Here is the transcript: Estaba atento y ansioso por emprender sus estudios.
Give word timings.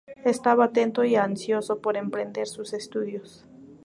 Estaba 0.25 0.63
atento 0.65 1.03
y 1.05 1.15
ansioso 1.15 1.79
por 1.79 1.95
emprender 1.95 2.47
sus 2.47 2.73
estudios. 2.73 3.45